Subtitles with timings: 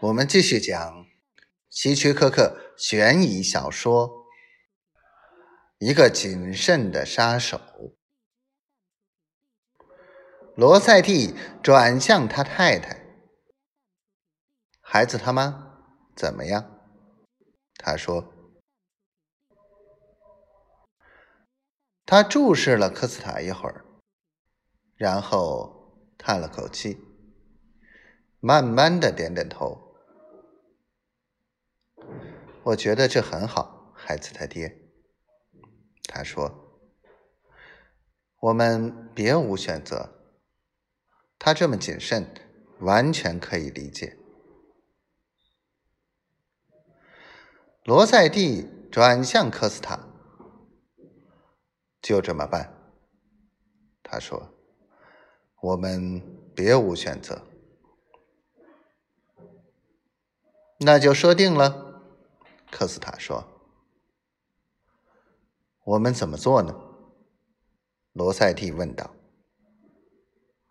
[0.00, 1.06] 我们继续讲
[1.70, 4.08] 希区柯克悬疑小说
[5.78, 7.58] 《一个谨慎的杀手》。
[10.56, 13.04] 罗塞蒂转向他太太
[14.80, 15.80] ：“孩子他妈
[16.14, 16.80] 怎么样？”
[17.78, 18.32] 他说。
[22.06, 23.84] 他注视了科斯塔一会儿，
[24.94, 27.00] 然后叹了口气，
[28.46, 29.96] 慢慢的点点头。
[32.62, 34.82] 我觉得这很好，孩子他爹。
[36.06, 36.78] 他说
[38.40, 40.10] ：“我们别无选择。”
[41.40, 42.34] 他这么谨慎，
[42.80, 44.18] 完全可以理解。
[47.84, 50.06] 罗塞蒂转向科斯塔
[52.02, 52.74] ：“就这么办。”
[54.04, 54.54] 他说
[55.62, 56.20] ：“我们
[56.54, 57.42] 别无选择。”
[60.84, 62.02] 那就说定了。
[62.70, 63.42] 科斯塔说
[65.84, 66.74] ：“我们怎么做呢？”
[68.12, 69.14] 罗塞蒂问道。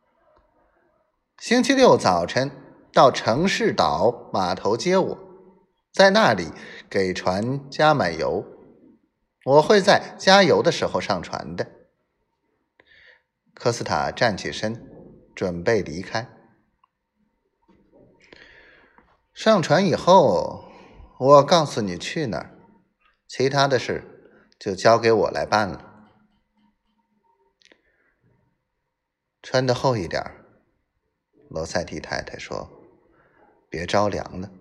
[1.42, 2.52] “星期六早晨
[2.94, 5.18] 到城市岛码头接我，
[5.92, 6.52] 在那里
[6.88, 8.46] 给船加满油。
[9.46, 11.68] 我会在加油的时候上船的。”
[13.56, 14.88] 科斯塔站起身，
[15.34, 16.30] 准备离开。
[19.34, 20.70] 上船以后。
[21.20, 22.58] 我告诉你去哪儿，
[23.28, 24.04] 其他的事
[24.60, 26.10] 就交给我来办了。
[29.42, 30.22] 穿的厚一点
[31.48, 32.70] 罗塞蒂太太说
[33.70, 34.52] ：“别着凉了。”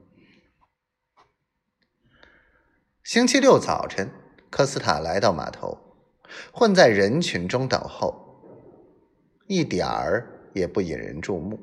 [3.02, 4.12] 星期六早晨，
[4.48, 5.76] 科斯塔来到码头，
[6.52, 8.44] 混在人群中等候，
[9.48, 11.58] 一点儿也不引人注目。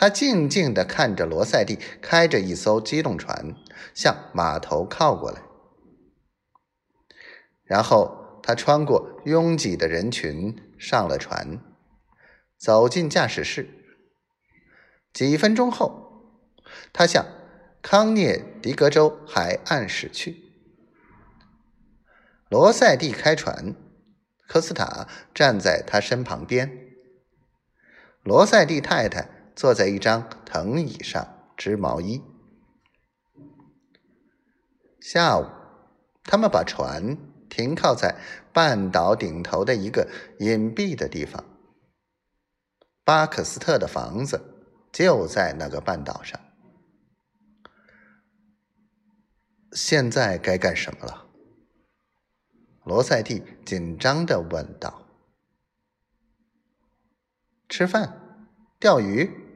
[0.00, 3.56] 他静静地看着罗塞蒂开着一艘机动船
[3.94, 5.42] 向码头靠过来，
[7.64, 11.60] 然后他穿过拥挤的人群上了船，
[12.56, 13.68] 走进驾驶室。
[15.12, 16.30] 几分钟后，
[16.92, 17.26] 他向
[17.82, 20.44] 康涅狄格州海岸驶去。
[22.48, 23.74] 罗塞蒂开船，
[24.46, 26.70] 科斯塔站在他身旁边。
[28.22, 29.37] 罗塞蒂太太。
[29.58, 31.26] 坐在一张藤椅上
[31.56, 32.22] 织毛衣。
[35.00, 35.44] 下午，
[36.22, 37.18] 他们把船
[37.50, 38.14] 停靠在
[38.52, 40.08] 半岛顶头的一个
[40.38, 41.44] 隐蔽的地方。
[43.02, 44.40] 巴克斯特的房子
[44.92, 46.38] 就在那个半岛上。
[49.72, 51.26] 现在该干什么了？
[52.84, 55.04] 罗塞蒂紧张的问道。
[57.68, 58.46] 吃饭，
[58.78, 59.47] 钓鱼。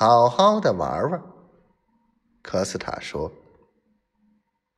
[0.00, 1.20] 好好的玩玩，
[2.40, 3.32] 科斯塔说。